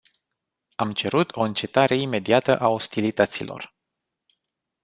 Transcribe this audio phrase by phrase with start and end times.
[0.75, 3.75] Am cerut o încetare imediată a ostilităților.